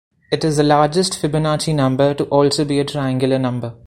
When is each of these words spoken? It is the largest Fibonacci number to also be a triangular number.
It 0.31 0.43
is 0.43 0.57
the 0.57 0.63
largest 0.63 1.13
Fibonacci 1.13 1.75
number 1.75 2.15
to 2.15 2.23
also 2.23 2.65
be 2.65 2.79
a 2.79 2.83
triangular 2.85 3.37
number. 3.37 3.75